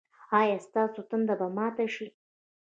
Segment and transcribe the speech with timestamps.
[0.39, 2.07] ایا ستاسو تنده به ماته شي؟